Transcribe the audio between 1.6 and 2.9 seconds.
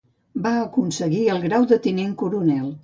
de Tinent Coronel.